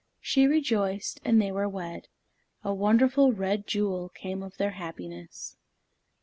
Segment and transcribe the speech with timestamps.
[0.19, 2.07] She rejoiced, and they were wed.
[2.63, 5.57] A wonderful red jewel came of their happiness.